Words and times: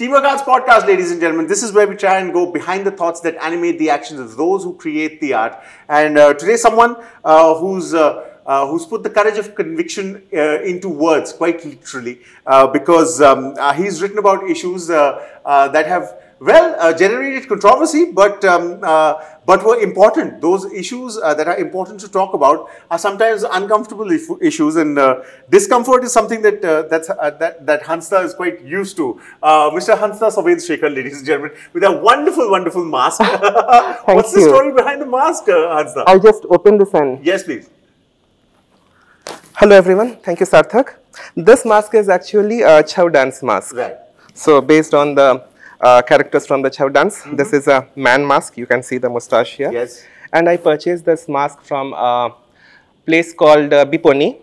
Teamwork 0.00 0.24
Arts 0.24 0.40
Podcast, 0.40 0.86
ladies 0.86 1.10
and 1.10 1.20
gentlemen. 1.20 1.46
This 1.46 1.62
is 1.62 1.72
where 1.72 1.86
we 1.86 1.94
try 1.94 2.20
and 2.20 2.32
go 2.32 2.50
behind 2.50 2.86
the 2.86 2.90
thoughts 2.90 3.20
that 3.20 3.36
animate 3.36 3.78
the 3.78 3.90
actions 3.90 4.18
of 4.18 4.34
those 4.34 4.64
who 4.64 4.72
create 4.72 5.20
the 5.20 5.34
art. 5.34 5.62
And 5.90 6.16
uh, 6.16 6.32
today, 6.32 6.56
someone 6.56 6.96
uh, 7.22 7.54
who's 7.56 7.92
uh, 7.92 8.30
uh, 8.46 8.66
who's 8.66 8.86
put 8.86 9.02
the 9.02 9.10
courage 9.10 9.36
of 9.36 9.54
conviction 9.54 10.22
uh, 10.32 10.62
into 10.62 10.88
words, 10.88 11.34
quite 11.34 11.62
literally, 11.66 12.18
uh, 12.46 12.66
because 12.68 13.20
um, 13.20 13.54
he's 13.76 14.00
written 14.00 14.16
about 14.16 14.48
issues 14.48 14.86
that 14.86 15.84
have 15.86 16.14
well 16.40 16.74
uh, 16.80 16.92
generated 16.92 17.48
controversy, 17.48 18.10
but 18.12 18.44
um, 18.44 18.80
uh, 18.82 19.14
but 19.46 19.64
were 19.64 19.78
important. 19.80 20.40
Those 20.40 20.64
issues 20.72 21.18
uh, 21.18 21.34
that 21.34 21.46
are 21.46 21.56
important 21.58 22.00
to 22.00 22.08
talk 22.08 22.34
about 22.34 22.68
are 22.90 22.98
sometimes 22.98 23.42
uncomfortable 23.42 24.10
issues, 24.10 24.76
and 24.76 24.98
uh, 24.98 25.22
discomfort 25.50 26.04
is 26.04 26.12
something 26.12 26.42
that 26.42 26.64
uh, 26.64 26.82
that's 26.82 27.10
uh, 27.10 27.30
that 27.38 27.66
that 27.66 27.82
Hansda 27.82 28.24
is 28.24 28.34
quite 28.34 28.62
used 28.62 28.96
to. 28.96 29.20
Uh, 29.42 29.70
Mr. 29.70 29.96
Hansda 29.96 30.30
Sowvendra 30.36 30.66
Shekhar, 30.68 30.94
ladies 30.94 31.18
and 31.18 31.26
gentlemen, 31.26 31.56
with 31.72 31.84
a 31.84 31.92
wonderful, 31.92 32.50
wonderful 32.50 32.84
mask. 32.84 33.20
What's 34.04 34.32
the 34.32 34.40
story 34.40 34.72
behind 34.72 35.02
the 35.02 35.06
mask, 35.06 35.48
uh, 35.48 35.60
Hansda? 35.76 36.04
I'll 36.06 36.20
just 36.20 36.44
open 36.48 36.78
this 36.78 36.94
and 36.94 37.24
yes, 37.24 37.44
please. 37.44 37.68
hello 39.60 39.76
everyone. 39.76 40.16
Thank 40.16 40.40
you, 40.40 40.46
Sarthak. 40.46 40.94
This 41.36 41.64
mask 41.66 41.94
is 41.94 42.08
actually 42.08 42.62
a 42.62 42.82
Chhau 42.82 43.12
dance 43.12 43.42
mask. 43.42 43.74
Right. 43.74 43.96
So 44.32 44.60
based 44.60 44.94
on 44.94 45.14
the 45.14 45.49
uh, 45.80 46.02
characters 46.02 46.46
from 46.46 46.62
the 46.62 46.70
Chhau 46.70 46.92
dance, 46.92 47.22
this 47.32 47.52
is 47.52 47.68
a 47.68 47.88
man 47.96 48.26
mask. 48.26 48.56
You 48.56 48.66
can 48.66 48.82
see 48.82 48.98
the 48.98 49.08
mustache 49.08 49.56
here. 49.56 49.72
Yes. 49.72 50.04
And 50.32 50.48
I 50.48 50.56
purchased 50.56 51.04
this 51.04 51.28
mask 51.28 51.62
from 51.62 51.92
a 51.92 52.34
place 53.06 53.32
called 53.32 53.72
uh, 53.72 53.84
Biponi. 53.84 54.38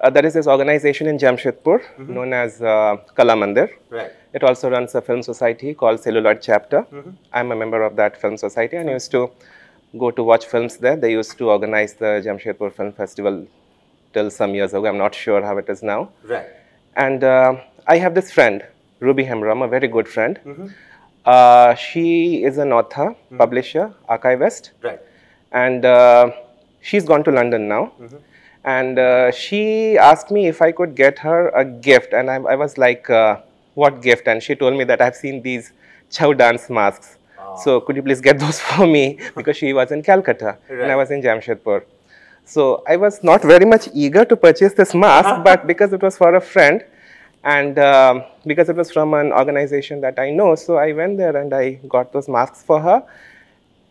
Uh, 0.00 0.08
that 0.10 0.24
is 0.24 0.34
this 0.34 0.46
organization 0.46 1.08
in 1.08 1.18
Jamshedpur 1.18 2.08
known 2.08 2.32
as 2.32 2.62
uh, 2.62 2.96
Kala 3.16 3.34
Mandir. 3.34 3.70
Right. 3.90 4.12
It 4.32 4.44
also 4.44 4.70
runs 4.70 4.94
a 4.94 5.02
film 5.02 5.22
society 5.22 5.74
called 5.74 6.00
Celluloid 6.00 6.40
Chapter. 6.40 6.86
I'm 7.32 7.50
a 7.50 7.56
member 7.56 7.82
of 7.82 7.96
that 7.96 8.20
film 8.20 8.36
society 8.36 8.76
and 8.76 8.88
used 8.88 9.10
to 9.10 9.30
go 9.98 10.10
to 10.12 10.22
watch 10.22 10.46
films 10.46 10.76
there. 10.76 10.96
They 10.96 11.12
used 11.12 11.36
to 11.38 11.50
organize 11.50 11.94
the 11.94 12.22
Jamshedpur 12.24 12.72
Film 12.74 12.92
Festival 12.92 13.46
till 14.12 14.30
some 14.30 14.54
years 14.54 14.72
ago. 14.72 14.86
I'm 14.86 14.98
not 14.98 15.14
sure 15.14 15.42
how 15.42 15.58
it 15.58 15.68
is 15.68 15.82
now. 15.82 16.10
Right. 16.22 16.46
And 16.96 17.24
uh, 17.24 17.60
I 17.86 17.98
have 17.98 18.14
this 18.14 18.30
friend, 18.30 18.64
Ruby 19.00 19.24
Hembrom, 19.24 19.62
a 19.64 19.68
very 19.68 19.88
good 19.88 20.08
friend. 20.08 20.38
Uh, 21.24 21.74
she 21.74 22.42
is 22.44 22.58
an 22.58 22.72
author, 22.72 23.14
publisher, 23.36 23.92
archivist, 24.08 24.72
Right. 24.82 25.00
and 25.52 25.84
uh, 25.84 26.30
she's 26.80 27.04
gone 27.04 27.22
to 27.24 27.30
London 27.30 27.68
now. 27.68 27.92
And 28.64 28.98
uh, 28.98 29.30
she 29.30 29.96
asked 29.98 30.30
me 30.30 30.46
if 30.48 30.60
I 30.62 30.72
could 30.72 30.94
get 30.94 31.18
her 31.20 31.48
a 31.50 31.64
gift, 31.64 32.12
and 32.12 32.30
I, 32.30 32.36
I 32.36 32.54
was 32.56 32.76
like, 32.76 33.08
uh, 33.08 33.36
"What 33.74 34.02
gift?" 34.02 34.26
And 34.26 34.42
she 34.42 34.54
told 34.54 34.74
me 34.76 34.84
that 34.84 35.00
I've 35.00 35.14
seen 35.16 35.42
these 35.42 35.72
Chhau 36.10 36.36
dance 36.36 36.68
masks. 36.68 37.16
So 37.62 37.80
could 37.80 37.96
you 37.96 38.02
please 38.02 38.20
get 38.20 38.38
those 38.38 38.60
for 38.70 38.86
me? 38.86 39.18
Because 39.36 39.56
she 39.56 39.72
was 39.72 39.90
in 39.90 40.02
Calcutta 40.02 40.58
and 40.68 40.92
I 40.92 40.96
was 40.96 41.10
in 41.10 41.22
Jamshedpur. 41.22 41.82
So 42.44 42.82
I 42.86 42.96
was 42.96 43.22
not 43.24 43.42
very 43.42 43.64
much 43.64 43.88
eager 43.94 44.24
to 44.24 44.36
purchase 44.36 44.74
this 44.74 44.94
mask, 44.94 45.42
but 45.48 45.66
because 45.66 45.92
it 45.92 46.02
was 46.02 46.16
for 46.16 46.34
a 46.34 46.40
friend 46.40 46.84
and 47.54 47.78
um, 47.78 48.22
because 48.50 48.68
it 48.72 48.76
was 48.76 48.90
from 48.96 49.14
an 49.14 49.32
organization 49.32 50.00
that 50.02 50.18
I 50.18 50.30
know, 50.30 50.54
so 50.54 50.76
I 50.76 50.92
went 50.92 51.16
there 51.22 51.36
and 51.36 51.54
I 51.54 51.64
got 51.96 52.12
those 52.12 52.28
masks 52.28 52.62
for 52.62 52.80
her. 52.80 52.98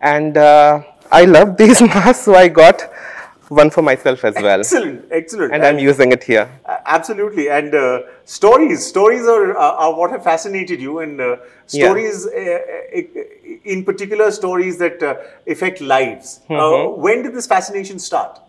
And 0.02 0.38
uh, 0.38 0.84
I 1.12 1.26
love 1.26 1.58
these 1.58 1.82
masks, 1.94 2.26
so 2.26 2.36
I 2.36 2.48
got 2.50 2.82
one 3.50 3.70
for 3.76 3.82
myself 3.82 4.24
as 4.30 4.36
well. 4.36 4.60
Excellent. 4.60 5.06
Excellent. 5.10 5.54
And 5.54 5.66
I'm 5.66 5.80
using 5.80 6.12
it 6.12 6.24
here. 6.24 6.48
Uh, 6.66 6.78
Absolutely, 6.86 7.50
and 7.50 7.74
uh, 7.74 8.02
stories. 8.26 8.86
Stories 8.86 9.26
are, 9.36 9.58
are 9.66 9.74
are 9.86 9.94
what 10.00 10.12
have 10.12 10.24
fascinated 10.24 10.80
you, 10.88 11.00
and 11.00 11.20
uh, 11.22 11.38
stories, 11.66 12.28
uh, 12.28 12.60
uh, 12.98 13.02
in 13.76 13.84
particular, 13.90 14.30
stories 14.32 14.78
that 14.84 15.02
uh, 15.02 15.16
affect 15.56 15.82
lives. 15.82 16.42
Uh, 16.50 16.54
Mm-hmm. 16.54 17.02
when 17.02 17.24
did 17.24 17.34
this 17.40 17.48
fascination 17.56 18.00
start? 18.10 18.40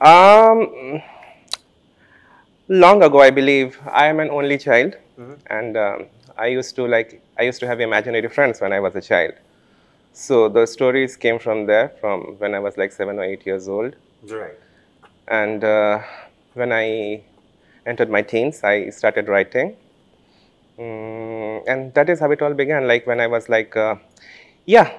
Um, 0.00 1.02
long 2.70 3.02
ago, 3.02 3.20
I 3.20 3.30
believe. 3.30 3.78
I 3.90 4.06
am 4.06 4.20
an 4.20 4.30
only 4.30 4.56
child, 4.56 4.96
and 5.48 5.76
um, 5.76 6.06
I 6.38 6.46
used 6.46 6.76
to 6.76 6.86
like 6.86 7.20
I 7.38 7.42
used 7.42 7.60
to 7.60 7.66
have 7.66 7.80
imaginary 7.80 8.28
friends 8.28 8.60
when 8.60 8.72
I 8.72 8.80
was 8.80 8.94
a 8.94 9.02
child. 9.02 9.34
So 10.12 10.48
the 10.48 10.66
stories 10.66 11.16
came 11.16 11.38
from 11.38 11.66
there, 11.66 11.90
from 12.00 12.36
when 12.38 12.54
I 12.54 12.60
was 12.60 12.78
like 12.78 12.92
seven 12.92 13.18
or 13.18 13.24
eight 13.24 13.44
years 13.44 13.68
old. 13.68 13.96
Right. 14.22 14.58
And 15.28 15.62
uh, 15.62 16.00
when 16.54 16.72
I 16.72 17.22
entered 17.86 18.10
my 18.10 18.22
teens, 18.22 18.64
I 18.64 18.90
started 18.90 19.28
writing. 19.28 19.76
Mm, 20.78 21.62
and 21.66 21.94
that 21.94 22.08
is 22.08 22.20
how 22.20 22.30
it 22.30 22.42
all 22.42 22.54
began. 22.54 22.88
Like 22.88 23.06
when 23.06 23.20
I 23.20 23.26
was 23.26 23.48
like, 23.48 23.76
uh, 23.76 23.96
yeah, 24.66 24.92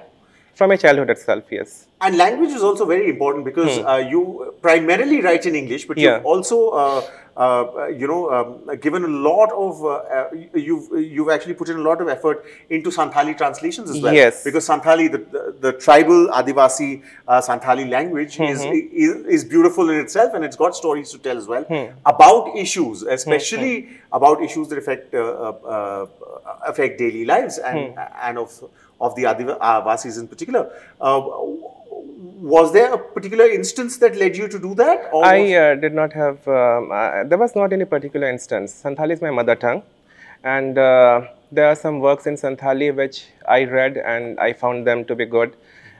from 0.61 0.69
my 0.69 0.77
childhood 0.81 1.09
itself, 1.09 1.43
yes. 1.59 1.87
And 2.01 2.17
language 2.17 2.51
is 2.59 2.63
also 2.67 2.85
very 2.85 3.09
important 3.09 3.45
because 3.45 3.79
uh, 3.79 3.95
you 4.13 4.21
primarily 4.67 5.21
write 5.25 5.45
in 5.51 5.55
English, 5.63 5.85
but 5.89 5.97
Hmm. 5.97 6.03
Yeah. 6.03 6.15
you've 6.17 6.25
also, 6.33 6.57
uh, 6.81 7.01
uh, 7.45 7.87
you 8.01 8.07
know, 8.11 8.19
um, 8.37 8.49
given 8.85 9.03
a 9.07 9.11
lot 9.27 9.51
of, 9.65 9.81
uh, 9.83 9.91
uh, 10.17 10.25
you've 10.67 10.87
you've 11.15 11.31
actually 11.35 11.55
put 11.61 11.69
in 11.73 11.77
a 11.83 11.85
lot 11.87 12.03
of 12.05 12.11
effort 12.15 12.43
into 12.77 12.93
Santhali 12.97 13.33
translations 13.41 13.93
as 13.95 14.01
well. 14.05 14.17
Yes. 14.19 14.43
Because 14.49 14.67
Santhali, 14.71 15.05
the, 15.15 15.21
the, 15.35 15.43
the 15.65 15.71
tribal 15.85 16.21
Adivasi 16.41 16.89
uh, 17.27 17.39
Santhali 17.49 17.87
language, 17.95 18.39
is, 18.51 18.59
Mm-hmm. 18.67 19.03
is 19.05 19.15
is 19.39 19.47
beautiful 19.55 19.89
in 19.95 19.99
itself, 20.05 20.33
and 20.39 20.49
it's 20.49 20.59
got 20.65 20.79
stories 20.83 21.15
to 21.15 21.23
tell 21.29 21.37
as 21.45 21.49
well 21.55 21.65
Hmm. 21.73 21.87
about 22.15 22.53
issues, 22.65 23.03
especially 23.17 23.73
about 24.21 24.45
issues 24.49 24.67
that 24.73 24.77
affect 24.85 25.13
uh, 25.23 25.25
uh, 25.47 25.75
uh, 25.77 26.05
affect 26.73 26.93
daily 27.05 27.25
lives 27.33 27.59
and 27.71 27.79
Hmm. 27.79 28.27
and 28.29 28.37
of 28.45 28.61
of 29.01 29.15
the 29.15 29.23
Adivasis 29.23 30.19
in 30.19 30.27
particular. 30.27 30.71
Uh, 30.99 31.21
was 32.55 32.71
there 32.73 32.93
a 32.93 32.97
particular 32.97 33.45
instance 33.45 33.97
that 33.97 34.15
led 34.15 34.35
you 34.35 34.47
to 34.47 34.59
do 34.59 34.73
that? 34.75 35.09
I 35.13 35.53
uh, 35.53 35.75
did 35.75 35.93
not 35.93 36.13
have, 36.13 36.47
um, 36.47 36.91
uh, 36.91 37.23
there 37.23 37.37
was 37.37 37.55
not 37.55 37.73
any 37.73 37.85
particular 37.85 38.29
instance. 38.29 38.81
Santhali 38.83 39.11
is 39.11 39.21
my 39.21 39.31
mother 39.31 39.55
tongue. 39.55 39.83
And 40.43 40.77
uh, 40.77 41.27
there 41.51 41.67
are 41.67 41.75
some 41.75 41.99
works 41.99 42.25
in 42.25 42.35
Santhali 42.35 42.95
which 42.95 43.25
I 43.47 43.65
read 43.65 43.97
and 43.97 44.39
I 44.39 44.53
found 44.53 44.87
them 44.87 45.05
to 45.05 45.15
be 45.15 45.25
good. 45.25 45.55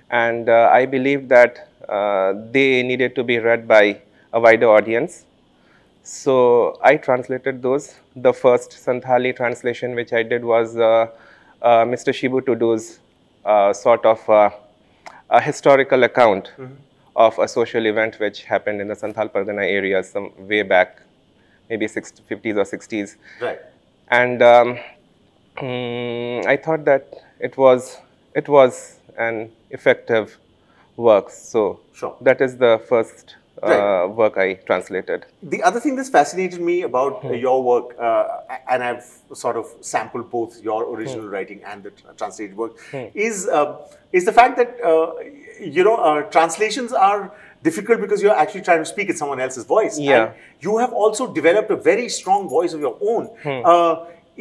And 0.10 0.50
uh, 0.50 0.70
I 0.72 0.86
believe 0.86 1.28
that 1.30 1.70
uh, 1.88 2.34
they 2.52 2.82
needed 2.84 3.16
to 3.16 3.24
be 3.24 3.38
read 3.40 3.68
by 3.68 4.02
a 4.34 4.40
wider 4.40 4.70
audience. 4.70 5.26
So 6.04 6.80
I 6.84 6.98
translated 6.98 7.62
those. 7.62 7.96
The 8.16 8.34
first 8.34 8.72
Santhali 8.72 9.36
translation 9.36 9.94
which 9.94 10.12
I 10.12 10.24
did 10.24 10.44
was 10.44 10.76
uh, 10.76 10.82
uh, 10.82 11.08
Mr. 11.64 12.12
Shibu 12.14 12.42
Tudu's 12.42 13.00
uh, 13.46 13.74
sort 13.74 14.06
of 14.06 14.28
uh, 14.30 14.50
a 15.30 15.42
historical 15.42 16.04
account 16.04 16.52
of 17.16 17.38
a 17.40 17.48
social 17.48 17.86
event 17.86 18.20
which 18.20 18.44
happened 18.44 18.82
in 18.82 18.88
the 18.88 18.96
Santhal 18.96 19.30
Pargana 19.32 19.64
area 19.64 20.04
some 20.04 20.32
way 20.48 20.62
back, 20.64 21.02
maybe 21.70 21.88
60, 21.88 22.24
50s 22.30 22.56
or 22.58 22.64
60s. 22.78 23.16
right. 23.42 23.60
And 24.10 24.42
um, 24.42 24.78
mm, 25.58 26.46
I 26.46 26.58
thought 26.58 26.84
that 26.86 27.14
it 27.40 27.56
was 27.58 27.98
it 28.36 28.48
was 28.50 29.00
an 29.18 29.52
effective 29.70 30.38
work. 30.98 31.30
So 31.30 31.80
Sure. 31.94 32.16
that 32.22 32.42
is 32.42 32.58
the 32.58 32.82
first 32.90 33.36
uh, 33.36 33.41
Right. 33.70 34.06
work 34.22 34.38
I 34.38 34.54
translated. 34.70 35.26
The 35.44 35.62
other 35.64 35.80
thing 35.80 35.96
that's 35.96 36.10
fascinated 36.10 36.62
me 36.62 36.82
about 36.84 37.22
Hmm. 37.22 37.28
uh, 37.28 37.34
your 37.34 37.62
work, 37.64 37.96
uh, 38.00 38.24
and 38.70 38.84
I've 38.84 39.06
sort 39.34 39.56
of 39.58 39.66
sampled 39.82 40.30
both 40.32 40.62
your 40.64 40.80
original 40.96 41.26
Hmm. 41.28 41.34
writing 41.36 41.60
and 41.64 41.84
the 41.84 41.92
translated 42.18 42.58
work, 42.58 42.72
is 43.14 43.48
uh, 43.48 43.78
is 44.12 44.26
the 44.26 44.34
fact 44.40 44.58
that 44.58 44.72
uh, 44.84 45.12
you 45.78 45.84
know 45.84 45.96
uh, 45.96 46.22
translations 46.38 46.92
are 46.94 47.32
difficult 47.64 48.02
because 48.02 48.24
you're 48.24 48.40
actually 48.44 48.62
trying 48.70 48.80
to 48.80 48.86
speak 48.86 49.10
in 49.10 49.16
someone 49.16 49.40
else's 49.40 49.66
voice. 49.66 50.00
Yeah. 50.00 50.24
And 50.24 50.34
you 50.60 50.78
have 50.78 50.92
also 50.94 51.28
developed 51.32 51.70
a 51.70 51.76
very 51.92 52.10
strong 52.10 52.50
voice 52.50 52.74
of 52.74 52.82
your 52.82 52.98
own. 53.02 53.30
Hmm. 53.44 53.62
Uh, 53.64 53.96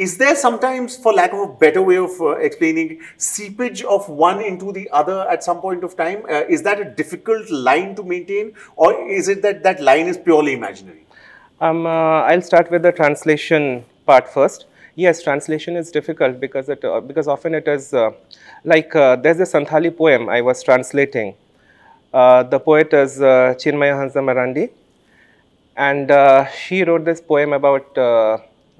is 0.04 0.16
there 0.16 0.34
sometimes, 0.34 0.96
for 0.96 1.12
lack 1.12 1.34
of 1.34 1.40
a 1.40 1.52
better 1.62 1.82
way 1.82 1.96
of 1.98 2.18
uh, 2.22 2.30
explaining, 2.48 3.00
seepage 3.18 3.82
of 3.82 4.08
one 4.08 4.40
into 4.42 4.72
the 4.72 4.88
other 4.90 5.28
at 5.28 5.44
some 5.44 5.60
point 5.60 5.84
of 5.84 5.94
time? 5.94 6.22
Uh, 6.24 6.44
is 6.48 6.62
that 6.62 6.80
a 6.80 6.86
difficult 6.86 7.50
line 7.50 7.94
to 7.96 8.02
maintain, 8.02 8.54
or 8.76 8.94
is 9.06 9.28
it 9.28 9.42
that 9.42 9.62
that 9.62 9.82
line 9.82 10.06
is 10.06 10.16
purely 10.16 10.54
imaginary? 10.54 11.04
Um, 11.60 11.84
uh, 11.84 12.22
I'll 12.22 12.40
start 12.40 12.70
with 12.70 12.82
the 12.82 12.92
translation 12.92 13.84
part 14.06 14.26
first. 14.26 14.64
Yes, 14.94 15.22
translation 15.22 15.76
is 15.76 15.90
difficult 15.90 16.40
because 16.40 16.70
it 16.70 16.82
uh, 16.82 17.00
because 17.00 17.28
often 17.28 17.54
it 17.54 17.68
is 17.68 17.92
uh, 17.92 18.10
like 18.64 18.96
uh, 18.96 19.16
there's 19.16 19.40
a 19.40 19.48
Santhali 19.52 19.94
poem 19.94 20.30
I 20.30 20.40
was 20.40 20.62
translating. 20.62 21.34
The 22.12 22.60
poet 22.64 22.94
is 22.94 23.18
Chinmaya 23.18 23.96
Hansa 23.98 24.20
Marandi, 24.20 24.70
and 25.76 26.48
she 26.54 26.84
wrote 26.84 27.04
this 27.04 27.20
poem 27.20 27.52
about 27.52 28.00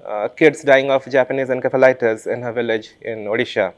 uh, 0.05 0.27
kids 0.29 0.63
dying 0.63 0.89
of 0.91 1.05
Japanese 1.09 1.49
encephalitis 1.49 2.27
in 2.27 2.41
her 2.41 2.51
village 2.51 2.91
in 3.01 3.25
Odisha. 3.25 3.73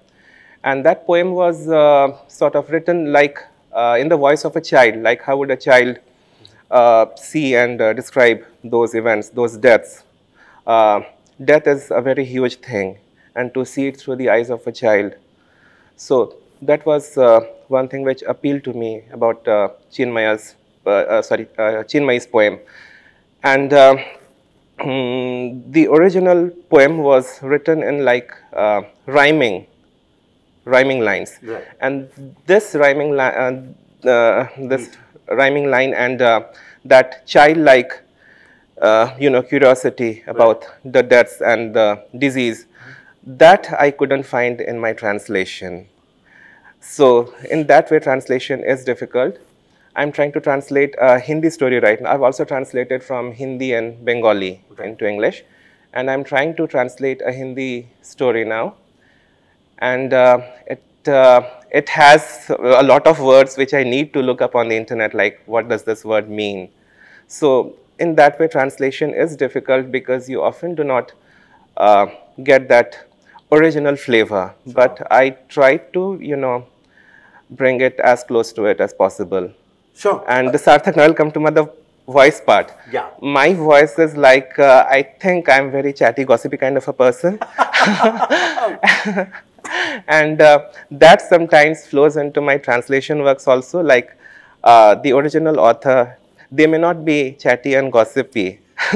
And 0.63 0.85
that 0.85 1.05
poem 1.05 1.31
was 1.31 1.67
uh, 1.67 2.17
sort 2.27 2.55
of 2.55 2.69
written 2.69 3.11
like 3.11 3.39
uh, 3.73 3.97
in 3.99 4.07
the 4.07 4.17
voice 4.17 4.45
of 4.45 4.55
a 4.55 4.61
child, 4.61 4.97
like 5.03 5.21
how 5.21 5.37
would 5.37 5.51
a 5.51 5.57
child 5.57 5.99
uh, 6.71 7.07
see 7.15 7.55
and 7.55 7.81
uh, 7.81 7.93
describe 7.93 8.43
those 8.63 8.95
events, 8.95 9.29
those 9.29 9.57
deaths. 9.57 10.03
Uh, 10.65 11.01
death 11.43 11.67
is 11.67 11.91
a 11.91 12.01
very 12.01 12.23
huge 12.23 12.55
thing, 12.57 12.97
and 13.35 13.53
to 13.53 13.65
see 13.65 13.87
it 13.87 13.97
through 13.97 14.15
the 14.15 14.29
eyes 14.29 14.49
of 14.49 14.65
a 14.65 14.71
child. 14.71 15.15
So 15.97 16.37
that 16.61 16.85
was 16.85 17.15
one 17.67 17.87
thing 17.89 18.03
which 18.03 18.23
appealed 18.23 18.63
to 18.63 18.73
me 18.73 19.03
about 19.11 19.43
Chinmaya's, 19.91 20.55
sorry, 20.85 21.45
Chinmayi's 21.87 22.25
poem. 22.25 22.59
And 23.43 23.71
uh, 24.83 25.61
the 25.71 25.87
original 25.89 26.49
poem 26.69 26.97
was 26.99 27.41
written 27.41 27.83
in 27.83 28.05
like 28.05 28.31
rhyming, 29.05 29.65
rhyming 30.65 31.01
lines. 31.01 31.39
Right. 31.41 31.65
And 31.79 32.09
this 32.45 32.75
rhyming 32.75 33.15
line, 33.15 33.75
this 34.01 34.89
rhyming 35.27 35.69
line 35.69 35.93
and 35.93 36.19
that 36.85 37.25
childlike 37.25 38.03
uh, 38.81 39.15
you 39.19 39.29
know, 39.29 39.41
curiosity 39.41 40.23
about 40.27 40.63
right. 40.63 40.93
the 40.93 41.03
deaths 41.03 41.41
and 41.41 41.73
the 41.75 42.03
disease. 42.17 42.65
That 43.25 43.73
I 43.79 43.91
couldn't 43.91 44.23
find 44.23 44.59
in 44.59 44.79
my 44.79 44.91
translation. 44.91 45.87
So 46.81 47.33
in 47.49 47.67
that 47.67 47.89
way, 47.89 47.99
translation 47.99 48.61
is 48.63 48.83
difficult. 48.83 49.37
I'm 49.95 50.11
trying 50.11 50.31
to 50.31 50.41
translate 50.41 50.95
a 50.99 51.19
Hindi 51.19 51.49
story 51.49 51.79
right 51.79 52.01
now. 52.01 52.11
I've 52.11 52.23
also 52.23 52.45
translated 52.45 53.03
from 53.03 53.31
Hindi 53.31 53.73
and 53.73 54.03
Bengali 54.03 54.61
okay. 54.71 54.89
into 54.89 55.07
English. 55.07 55.43
And 55.93 56.09
I'm 56.09 56.23
trying 56.23 56.55
to 56.55 56.65
translate 56.65 57.21
a 57.21 57.31
Hindi 57.31 57.87
story 58.01 58.43
now. 58.43 58.75
And 59.77 60.13
uh, 60.13 60.41
it, 60.65 61.07
uh, 61.07 61.41
it 61.69 61.89
has 61.89 62.49
a 62.49 62.81
lot 62.81 63.05
of 63.05 63.19
words 63.19 63.57
which 63.57 63.73
I 63.73 63.83
need 63.83 64.13
to 64.13 64.21
look 64.21 64.41
up 64.41 64.55
on 64.55 64.69
the 64.69 64.75
internet, 64.75 65.13
like 65.13 65.41
what 65.45 65.69
does 65.69 65.83
this 65.83 66.03
word 66.03 66.29
mean? 66.29 66.69
So 67.27 67.75
in 67.99 68.15
that 68.15 68.39
way, 68.39 68.47
translation 68.47 69.13
is 69.13 69.35
difficult 69.35 69.91
because 69.91 70.27
you 70.27 70.41
often 70.41 70.73
do 70.73 70.83
not 70.83 71.11
uh, 71.77 72.07
get 72.43 72.67
that 72.69 73.07
original 73.51 73.95
flavor. 73.95 74.55
Sure. 74.65 74.73
But 74.73 75.05
I 75.11 75.31
try 75.49 75.77
to, 75.77 76.17
you 76.19 76.35
know, 76.35 76.65
bring 77.51 77.81
it 77.81 77.99
as 77.99 78.23
close 78.23 78.51
to 78.53 78.65
it 78.65 78.79
as 78.79 78.93
possible. 78.93 79.53
Sure. 79.95 80.23
And 80.27 80.51
the 80.51 80.57
Sarthak, 80.57 80.95
now 80.95 81.03
I'll 81.03 81.13
come 81.13 81.31
to 81.31 81.39
my 81.39 81.49
the 81.49 81.71
voice 82.07 82.41
part. 82.41 82.71
Yeah. 82.91 83.09
My 83.21 83.53
voice 83.53 83.97
is 83.99 84.17
like, 84.17 84.57
uh, 84.59 84.85
I 84.89 85.03
think 85.03 85.47
I'm 85.49 85.71
very 85.71 85.93
chatty, 85.93 86.25
gossipy 86.25 86.57
kind 86.57 86.77
of 86.77 86.87
a 86.87 86.93
person. 86.93 87.39
and 90.07 90.41
uh, 90.41 90.69
that 90.91 91.21
sometimes 91.21 91.85
flows 91.87 92.17
into 92.17 92.41
my 92.41 92.57
translation 92.57 93.23
works 93.23 93.47
also, 93.47 93.81
like 93.81 94.17
uh, 94.63 94.95
the 94.95 95.11
original 95.13 95.59
author 95.59 96.17
they 96.53 96.67
may 96.67 96.77
not 96.77 97.03
be 97.03 97.33
chatty 97.33 97.73
and 97.73 97.91
gossipy. 97.91 98.59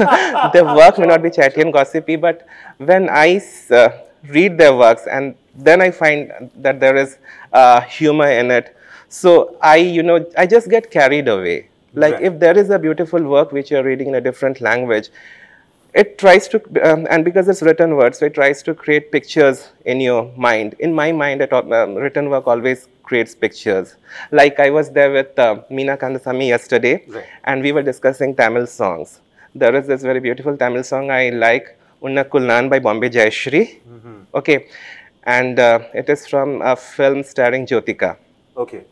their 0.52 0.64
work 0.64 0.98
may 0.98 1.06
not 1.06 1.22
be 1.22 1.30
chatty 1.30 1.60
and 1.60 1.72
gossipy, 1.72 2.14
but 2.14 2.46
when 2.78 3.08
I 3.10 3.42
uh, 3.70 3.88
read 4.28 4.56
their 4.58 4.74
works 4.76 5.06
and 5.10 5.34
then 5.56 5.82
I 5.82 5.90
find 5.90 6.50
that 6.56 6.78
there 6.78 6.96
is 6.96 7.18
uh, 7.52 7.80
humor 7.80 8.30
in 8.30 8.52
it. 8.52 8.76
So 9.08 9.56
I, 9.62 9.76
you 9.76 10.02
know, 10.02 10.26
I 10.36 10.46
just 10.46 10.68
get 10.68 10.90
carried 10.90 11.28
away. 11.28 11.68
Like 11.94 12.14
right. 12.14 12.22
if 12.22 12.38
there 12.38 12.56
is 12.56 12.70
a 12.70 12.78
beautiful 12.78 13.22
work 13.22 13.52
which 13.52 13.70
you're 13.70 13.82
reading 13.82 14.08
in 14.08 14.14
a 14.14 14.20
different 14.20 14.60
language, 14.60 15.08
it 15.94 16.18
tries 16.18 16.46
to, 16.48 16.62
um, 16.88 17.06
and 17.10 17.24
because 17.24 17.48
it's 17.48 17.62
written 17.62 17.96
word, 17.96 18.14
so 18.14 18.26
it 18.26 18.34
tries 18.34 18.62
to 18.62 18.74
create 18.74 19.10
pictures 19.10 19.70
in 19.86 20.00
your 20.00 20.30
mind. 20.36 20.74
In 20.78 20.92
my 20.92 21.12
mind, 21.12 21.40
it, 21.40 21.52
um, 21.52 21.94
written 21.94 22.28
work 22.28 22.46
always 22.46 22.88
creates 23.02 23.34
pictures. 23.34 23.96
Like 24.30 24.60
I 24.60 24.68
was 24.70 24.90
there 24.90 25.10
with 25.10 25.38
uh, 25.38 25.62
Meena 25.70 25.98
Kandasamy 25.98 26.48
yesterday, 26.48 27.04
right. 27.08 27.24
and 27.44 27.62
we 27.62 27.72
were 27.72 27.82
discussing 27.82 28.36
Tamil 28.36 28.66
songs. 28.66 29.20
There 29.54 29.74
is 29.74 29.86
this 29.86 30.02
very 30.02 30.20
beautiful 30.20 30.56
Tamil 30.56 30.84
song 30.84 31.10
I 31.10 31.30
like, 31.30 31.78
Unna 32.02 32.24
Kulnan 32.24 32.68
by 32.68 32.78
Bombay 32.78 33.08
Jayashree. 33.08 33.80
Mm-hmm. 33.80 34.22
Okay, 34.34 34.68
and 35.24 35.58
uh, 35.58 35.80
it 35.94 36.08
is 36.10 36.26
from 36.26 36.60
a 36.60 36.76
film 36.76 37.22
starring 37.22 37.66
Jyotika. 37.66 38.18
Okay. 38.56 38.84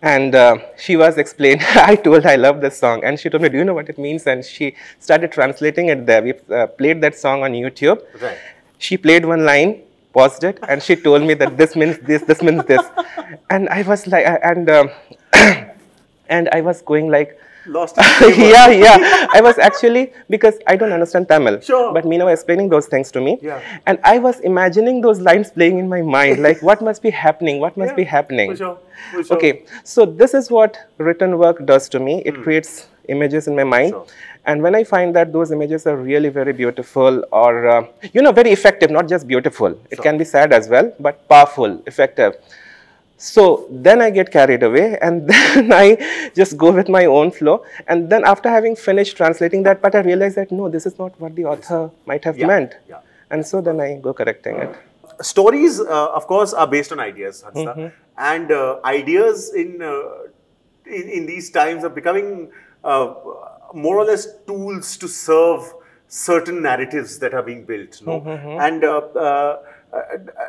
And 0.00 0.34
uh, 0.34 0.58
she 0.76 0.96
was 0.96 1.18
explaining, 1.18 1.64
I 1.74 1.96
told 1.96 2.24
I 2.24 2.36
love 2.36 2.60
this 2.60 2.78
song. 2.78 3.02
And 3.04 3.18
she 3.18 3.28
told 3.28 3.42
me, 3.42 3.48
Do 3.48 3.58
you 3.58 3.64
know 3.64 3.74
what 3.74 3.88
it 3.88 3.98
means? 3.98 4.26
And 4.26 4.44
she 4.44 4.74
started 5.00 5.32
translating 5.32 5.88
it 5.88 6.06
there. 6.06 6.22
We 6.22 6.34
uh, 6.54 6.66
played 6.68 7.00
that 7.00 7.16
song 7.16 7.42
on 7.42 7.52
YouTube. 7.52 8.02
Right. 8.20 8.38
She 8.78 8.96
played 8.96 9.24
one 9.24 9.44
line, 9.44 9.82
paused 10.12 10.44
it, 10.44 10.58
and 10.68 10.80
she 10.82 10.94
told 10.94 11.22
me 11.22 11.34
that 11.34 11.56
this 11.56 11.74
means 11.74 11.98
this, 11.98 12.22
this 12.22 12.42
means 12.42 12.64
this. 12.64 12.82
and 13.50 13.68
I 13.70 13.82
was 13.82 14.06
like, 14.06 14.24
and, 14.42 14.70
um, 14.70 14.90
and 16.28 16.48
I 16.52 16.60
was 16.60 16.80
going 16.82 17.08
like, 17.08 17.40
lost. 17.68 17.96
yeah, 18.20 18.68
yeah. 18.68 19.26
I 19.32 19.40
was 19.40 19.58
actually 19.58 20.12
because 20.28 20.58
I 20.66 20.76
don't 20.76 20.92
understand 20.92 21.28
Tamil. 21.28 21.60
Sure. 21.60 21.92
But 21.92 22.04
Meena 22.04 22.24
was 22.24 22.40
explaining 22.40 22.68
those 22.68 22.86
things 22.86 23.10
to 23.12 23.20
me. 23.20 23.38
Yeah. 23.42 23.60
And 23.86 23.98
I 24.04 24.18
was 24.18 24.40
imagining 24.40 25.00
those 25.00 25.20
lines 25.20 25.50
playing 25.50 25.78
in 25.78 25.88
my 25.88 26.02
mind, 26.02 26.42
like 26.48 26.62
what 26.62 26.82
must 26.82 27.02
be 27.02 27.10
happening, 27.10 27.60
what 27.60 27.76
must 27.76 27.90
yeah, 27.90 27.96
be 27.96 28.04
happening. 28.04 28.50
For 28.50 28.56
sure. 28.56 28.78
For 29.12 29.24
sure. 29.24 29.36
Okay. 29.36 29.64
So 29.84 30.04
this 30.04 30.34
is 30.34 30.50
what 30.50 30.78
written 30.98 31.38
work 31.38 31.64
does 31.64 31.88
to 31.90 32.00
me. 32.00 32.22
It 32.24 32.34
mm. 32.34 32.42
creates 32.42 32.86
images 33.08 33.48
in 33.48 33.56
my 33.56 33.64
mind. 33.64 33.90
Sure. 33.90 34.06
And 34.44 34.62
when 34.62 34.74
I 34.74 34.84
find 34.84 35.14
that 35.14 35.32
those 35.32 35.50
images 35.50 35.86
are 35.86 35.96
really 35.96 36.30
very 36.30 36.52
beautiful 36.52 37.22
or, 37.32 37.68
uh, 37.68 37.86
you 38.12 38.22
know, 38.22 38.32
very 38.32 38.50
effective, 38.50 38.90
not 38.90 39.08
just 39.08 39.26
beautiful. 39.26 39.68
Sure. 39.68 39.80
It 39.90 39.98
can 40.00 40.16
be 40.16 40.24
sad 40.24 40.52
as 40.52 40.68
well, 40.68 40.92
but 40.98 41.28
powerful, 41.28 41.82
effective 41.86 42.34
so 43.18 43.66
then 43.68 44.00
I 44.00 44.10
get 44.10 44.30
carried 44.30 44.62
away 44.62 44.96
and 45.02 45.28
then 45.30 45.72
I 45.72 46.30
just 46.36 46.56
go 46.56 46.70
with 46.70 46.88
my 46.88 47.04
own 47.06 47.32
flow. 47.32 47.64
And 47.88 48.08
then 48.08 48.24
after 48.24 48.48
having 48.48 48.76
finished 48.76 49.16
translating 49.16 49.64
that 49.64 49.82
part, 49.82 49.96
I 49.96 50.00
realize 50.00 50.36
that 50.36 50.52
no, 50.52 50.68
this 50.68 50.86
is 50.86 50.96
not 50.98 51.20
what 51.20 51.34
the 51.34 51.44
author 51.44 51.90
might 52.06 52.24
have 52.24 52.38
yeah, 52.38 52.46
meant. 52.46 52.76
Yeah. 52.88 53.00
And 53.30 53.44
so 53.44 53.60
then 53.60 53.80
I 53.80 53.96
go 53.96 54.14
correcting 54.14 54.56
it. 54.56 54.76
Stories, 55.20 55.80
uh, 55.80 56.12
of 56.14 56.28
course, 56.28 56.52
are 56.52 56.66
based 56.66 56.92
on 56.92 57.00
ideas, 57.00 57.42
mm-hmm. 57.52 57.88
and 58.16 58.52
uh, 58.52 58.78
ideas 58.84 59.52
in, 59.52 59.82
uh, 59.82 60.28
in, 60.86 61.08
in 61.08 61.26
these 61.26 61.50
times 61.50 61.82
are 61.82 61.90
becoming 61.90 62.52
uh, 62.84 63.14
more 63.74 63.98
or 63.98 64.04
less 64.04 64.28
tools 64.46 64.96
to 64.96 65.08
serve 65.08 65.74
certain 66.06 66.62
narratives 66.62 67.18
that 67.18 67.34
are 67.34 67.42
being 67.42 67.64
built. 67.64 68.00
No? 68.06 68.20
Mm-hmm. 68.20 68.60
And 68.60 68.84
uh, 69.92 70.00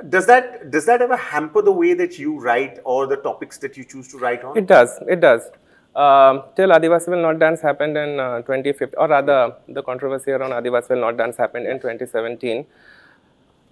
does 0.09 0.25
that 0.25 0.69
does 0.71 0.85
that 0.85 1.01
ever 1.01 1.15
hamper 1.15 1.61
the 1.61 1.71
way 1.71 1.93
that 1.93 2.19
you 2.19 2.39
write 2.39 2.79
or 2.83 3.07
the 3.07 3.15
topics 3.17 3.57
that 3.59 3.77
you 3.77 3.83
choose 3.83 4.07
to 4.09 4.17
write 4.17 4.43
on? 4.43 4.57
It 4.57 4.67
does. 4.67 4.99
It 5.07 5.21
does. 5.21 5.49
Um, 5.95 6.43
till 6.55 6.69
Adivasi 6.69 7.07
will 7.07 7.21
not 7.21 7.39
dance 7.39 7.61
happened 7.61 7.97
in 7.97 8.19
uh, 8.19 8.37
2015, 8.41 8.93
or 8.97 9.07
rather, 9.07 9.55
the 9.67 9.81
controversy 9.81 10.31
around 10.31 10.51
Adivasi 10.51 10.91
will 10.91 11.01
not 11.01 11.17
dance 11.17 11.37
happened 11.37 11.65
in 11.67 11.77
2017. 11.77 12.65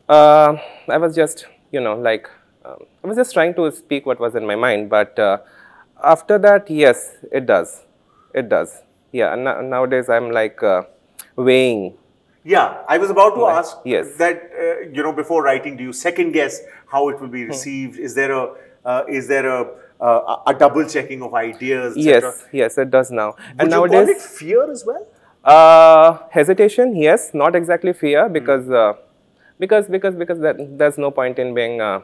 Uh, 0.10 0.58
I 0.90 0.98
was 0.98 1.16
just, 1.16 1.46
you 1.72 1.80
know, 1.80 1.96
like, 1.96 2.28
um, 2.66 2.80
I 3.04 3.08
was 3.08 3.18
just 3.18 3.34
trying 3.34 3.54
to 3.56 3.72
speak 3.72 4.06
what 4.06 4.20
was 4.20 4.36
in 4.36 4.48
my 4.48 4.56
mind. 4.56 4.90
But 4.90 5.18
uh, 5.20 5.40
after 6.04 6.38
that, 6.40 6.70
yes, 6.70 7.16
it 7.32 7.46
does. 7.46 7.84
It 8.34 8.50
does. 8.50 8.82
Yeah. 9.12 9.36
nowadays, 9.36 10.10
I'm 10.10 10.32
like 10.32 10.62
uh, 10.64 10.84
weighing 11.36 11.98
yeah, 12.48 12.84
I 12.88 12.98
was 12.98 13.10
about 13.10 13.36
to 13.36 13.42
right. 13.42 13.58
ask 13.60 13.78
yes. 13.84 14.16
that 14.18 14.52
uh, 14.58 14.80
you 14.96 15.04
know 15.04 15.12
before 15.12 15.44
writing, 15.44 15.76
do 15.76 15.84
you 15.84 15.92
second 15.92 16.32
guess 16.32 16.62
how 16.88 17.10
it 17.10 17.20
will 17.20 17.28
be 17.28 17.44
hmm. 17.44 17.50
received? 17.50 17.98
Hmm. 17.98 18.06
Is 18.06 18.16
there 18.16 18.32
a 18.32 18.44
uh, 18.86 19.04
is 19.10 19.28
there 19.28 19.48
a 19.48 19.60
uh, 20.00 20.44
a 20.48 20.54
double 20.54 20.86
checking 20.88 21.22
of 21.22 21.34
ideas? 21.34 21.98
Yes, 21.98 22.46
yes, 22.54 22.78
it 22.78 22.90
does 22.90 23.12
now. 23.12 23.28
Would 23.28 23.60
and 23.60 23.70
nowadays, 23.70 24.06
call 24.06 24.16
it 24.16 24.22
fear 24.22 24.72
as 24.72 24.86
well? 24.86 25.06
Uh, 25.44 26.20
hesitation, 26.30 26.96
yes, 26.96 27.32
not 27.34 27.56
exactly 27.56 27.94
fear 27.94 28.30
because 28.30 28.66
hmm. 28.66 28.74
Uh, 28.74 28.94
because 29.60 29.90
because 29.90 30.16
because 30.16 30.40
that, 30.40 30.56
there's 30.78 30.98
no 30.98 31.12
point 31.12 31.40
in 31.40 31.54
being 31.54 31.82
uh, 31.82 32.00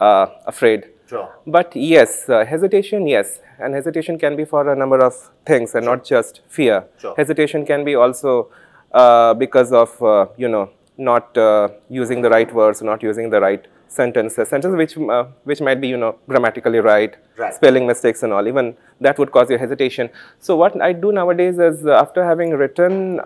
afraid. 0.00 0.88
Sure. 1.06 1.28
But 1.46 1.76
yes, 1.76 2.26
hesitation, 2.26 3.06
yes, 3.06 3.40
and 3.60 3.74
hesitation 3.74 4.18
can 4.18 4.34
be 4.36 4.44
for 4.44 4.68
a 4.72 4.74
number 4.74 4.98
of 5.04 5.14
things 5.44 5.74
and 5.74 5.84
sure. 5.84 5.96
not 5.96 6.04
just 6.04 6.40
fear. 6.48 6.84
Sure. 6.98 7.14
Hesitation 7.16 7.66
can 7.66 7.84
be 7.84 7.94
also 7.96 8.50
uh, 8.92 9.34
because 9.34 9.72
of 9.72 10.02
uh, 10.02 10.26
you 10.36 10.48
know 10.48 10.70
not 10.98 11.36
uh, 11.36 11.68
using 11.88 12.22
the 12.22 12.30
right 12.30 12.52
words, 12.52 12.82
not 12.82 13.02
using 13.02 13.30
the 13.30 13.40
right 13.40 13.66
sentences, 13.88 14.48
sentences 14.48 14.76
which 14.76 14.96
uh, 14.98 15.24
which 15.44 15.60
might 15.60 15.80
be 15.80 15.88
you 15.88 15.96
know 15.96 16.16
grammatically 16.28 16.78
right, 16.78 17.16
right, 17.36 17.54
spelling 17.54 17.86
mistakes 17.86 18.22
and 18.22 18.32
all. 18.32 18.46
Even 18.46 18.76
that 19.00 19.18
would 19.18 19.32
cause 19.32 19.50
you 19.50 19.58
hesitation. 19.58 20.10
So 20.38 20.56
what 20.56 20.80
I 20.80 20.92
do 20.92 21.12
nowadays 21.12 21.58
is 21.58 21.86
after 21.86 22.24
having 22.24 22.50
written 22.50 23.16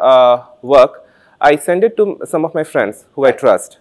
work, 0.62 1.04
I 1.40 1.56
send 1.56 1.85
it 1.85 1.97
to 1.97 2.21
some 2.25 2.44
of 2.44 2.54
my 2.54 2.64
friends 2.64 3.06
who 3.14 3.25
I 3.25 3.33
trust. 3.33 3.78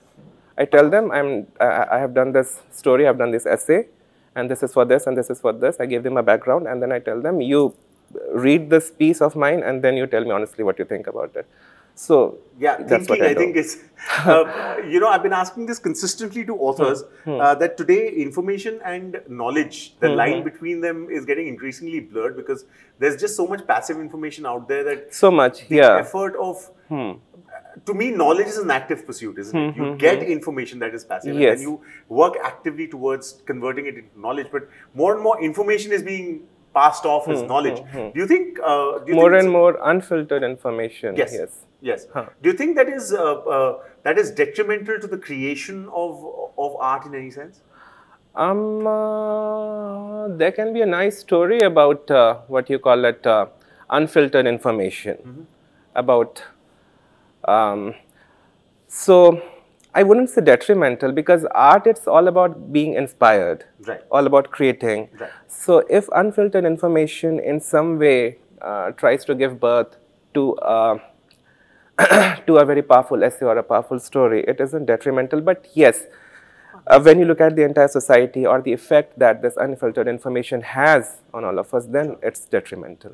I 0.57 0.65
tell 0.65 0.89
them 0.89 1.11
I'm 1.11 1.47
I 1.59 1.97
have 1.97 2.13
done 2.13 2.31
this 2.31 2.61
story, 2.71 3.07
I've 3.07 3.17
done 3.17 3.31
this 3.31 3.45
essay, 3.45 3.87
and 4.35 4.49
this 4.49 4.63
is 4.63 4.73
for 4.73 4.85
this 4.85 5.07
and 5.07 5.17
this 5.17 5.29
is 5.29 5.39
for 5.39 5.53
this. 5.53 5.77
I 5.79 5.85
give 5.85 6.03
them 6.03 6.17
a 6.17 6.23
background 6.23 6.67
and 6.67 6.81
then 6.81 6.91
I 6.91 6.99
tell 6.99 7.21
them 7.21 7.41
you 7.41 7.75
read 8.31 8.69
this 8.69 8.91
piece 8.91 9.21
of 9.21 9.35
mine 9.35 9.63
and 9.63 9.83
then 9.83 9.97
you 9.97 10.07
tell 10.07 10.23
me 10.23 10.31
honestly 10.31 10.63
what 10.63 10.79
you 10.79 10.85
think 10.85 11.07
about 11.07 11.35
it. 11.35 11.47
So 11.95 12.39
yeah, 12.59 12.77
that's 12.77 13.07
thinking, 13.07 13.19
what 13.19 13.21
I, 13.21 13.31
I 13.31 13.33
think 13.35 13.55
is, 13.55 13.83
uh, 14.19 14.77
you 14.87 14.99
know, 14.99 15.07
I've 15.07 15.23
been 15.23 15.33
asking 15.33 15.65
this 15.65 15.79
consistently 15.79 16.45
to 16.45 16.55
authors 16.55 17.03
hmm. 17.23 17.39
uh, 17.39 17.55
that 17.55 17.77
today 17.77 18.09
information 18.09 18.79
and 18.83 19.21
knowledge, 19.27 19.95
the 19.99 20.09
hmm. 20.09 20.15
line 20.15 20.43
between 20.43 20.81
them 20.81 21.07
is 21.09 21.25
getting 21.25 21.47
increasingly 21.47 21.99
blurred 21.99 22.35
because 22.35 22.65
there's 22.99 23.19
just 23.19 23.35
so 23.35 23.47
much 23.47 23.65
passive 23.67 23.99
information 23.99 24.45
out 24.45 24.67
there 24.67 24.83
that 24.83 25.13
so 25.13 25.31
much, 25.31 25.67
the 25.67 25.77
yeah, 25.77 25.97
effort 25.97 26.35
of 26.35 26.69
hmm. 26.89 27.11
to 27.85 27.93
me, 27.93 28.11
knowledge 28.11 28.47
is 28.47 28.57
an 28.57 28.71
active 28.71 29.05
pursuit, 29.05 29.37
isn't 29.37 29.57
it? 29.57 29.75
You 29.75 29.95
get 29.95 30.23
information 30.23 30.79
that 30.79 30.93
is 30.93 31.03
passive, 31.03 31.35
Hmm, 31.35 31.41
Yes. 31.41 31.59
and 31.59 31.59
then 31.59 31.67
you 31.67 31.81
work 32.09 32.35
actively 32.43 32.87
towards 32.87 33.41
converting 33.45 33.85
it 33.87 33.97
into 33.97 34.19
knowledge. 34.19 34.47
But 34.51 34.67
more 34.93 35.13
and 35.13 35.23
more 35.23 35.41
information 35.43 35.91
is 35.91 36.03
being 36.03 36.43
passed 36.73 37.05
off 37.05 37.29
as 37.29 37.43
knowledge. 37.43 37.81
Do 37.93 38.19
you 38.21 38.27
think? 38.27 38.59
Uh, 38.63 38.99
do 38.99 39.11
you 39.11 39.13
Hmm, 39.13 39.15
more 39.15 39.31
think 39.31 39.43
and 39.43 39.51
more 39.51 39.79
unfiltered 39.91 40.43
information. 40.43 41.15
Yes. 41.15 41.33
Yes. 41.33 41.65
Yes. 41.81 42.07
Huh. 42.13 42.25
Do 42.41 42.49
you 42.49 42.55
think 42.57 42.75
that 42.77 42.89
is 42.89 43.13
uh, 43.13 43.33
uh, 43.57 43.79
that 44.03 44.17
is 44.17 44.31
detrimental 44.31 44.99
to 44.99 45.07
the 45.07 45.17
creation 45.17 45.87
of 45.93 46.23
of 46.57 46.75
art 46.79 47.05
in 47.05 47.15
any 47.15 47.31
sense? 47.31 47.61
Um, 48.35 48.87
uh, 48.87 50.27
there 50.29 50.51
can 50.51 50.73
be 50.73 50.81
a 50.81 50.85
nice 50.85 51.19
story 51.19 51.61
about 51.61 52.09
uh, 52.09 52.35
what 52.47 52.69
you 52.69 52.79
call 52.79 53.05
it 53.05 53.27
uh, 53.27 53.45
unfiltered 53.89 54.47
information 54.47 55.47
about. 55.95 56.43
Um, 57.45 57.93
so, 58.87 59.41
I 59.95 60.03
wouldn't 60.03 60.29
say 60.29 60.41
detrimental 60.41 61.11
because 61.11 61.45
art 61.53 61.85
it's 61.85 62.07
all 62.07 62.27
about 62.27 62.71
being 62.73 62.93
inspired, 62.95 63.65
Right. 63.85 64.01
all 64.11 64.25
about 64.25 64.49
creating. 64.51 65.09
Right. 65.19 65.29
So, 65.47 65.83
if 65.89 66.09
unfiltered 66.15 66.65
information 66.65 67.39
in 67.39 67.59
some 67.59 67.99
way 67.99 68.37
uh, 68.61 68.91
tries 68.91 69.23
to 69.25 69.35
give 69.35 69.59
birth 69.59 69.95
to 70.33 70.55
uh, 70.57 70.97
to 72.47 72.57
a 72.57 72.65
very 72.65 72.81
powerful 72.81 73.23
essay 73.23 73.45
or 73.45 73.57
a 73.57 73.63
powerful 73.63 73.99
story, 73.99 74.43
it 74.47 74.59
isn't 74.59 74.85
detrimental. 74.85 75.41
But 75.41 75.67
yes, 75.73 76.05
uh, 76.87 76.99
when 76.99 77.19
you 77.19 77.25
look 77.25 77.39
at 77.39 77.55
the 77.55 77.63
entire 77.63 77.87
society 77.87 78.45
or 78.47 78.61
the 78.61 78.73
effect 78.73 79.19
that 79.19 79.43
this 79.43 79.55
unfiltered 79.57 80.07
information 80.07 80.61
has 80.61 81.17
on 81.33 81.45
all 81.45 81.59
of 81.59 81.71
us, 81.73 81.85
then 81.85 82.17
it's 82.23 82.45
detrimental. 82.45 83.13